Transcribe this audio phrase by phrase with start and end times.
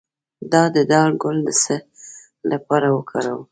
[0.51, 0.53] د
[0.91, 1.75] دال ګل د څه
[2.51, 3.41] لپاره وکاروم؟